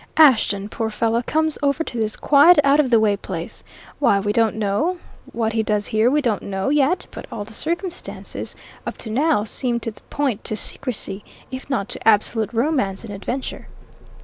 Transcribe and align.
Ashton, 0.17 0.67
poor 0.67 0.89
fellow, 0.89 1.21
comes 1.21 1.59
over 1.61 1.83
to 1.83 1.97
this 1.99 2.15
quiet, 2.15 2.57
out 2.63 2.79
of 2.79 2.89
the 2.89 2.99
way 2.99 3.15
place; 3.15 3.63
why, 3.99 4.19
we 4.19 4.33
don't 4.33 4.55
know; 4.55 4.97
what 5.31 5.53
he 5.53 5.61
does 5.61 5.85
here 5.85 6.09
we 6.09 6.21
don't 6.21 6.41
know, 6.41 6.69
yet 6.69 7.05
but 7.11 7.27
all 7.31 7.43
the 7.43 7.53
circumstances, 7.53 8.55
up 8.87 8.97
to 8.97 9.11
now, 9.11 9.43
seem 9.43 9.79
to 9.81 9.91
point 10.09 10.43
to 10.45 10.55
secrecy, 10.55 11.23
if 11.51 11.69
not 11.69 11.87
to 11.89 12.07
absolute 12.07 12.51
romance 12.51 13.03
and 13.03 13.13
adventure." 13.13 13.67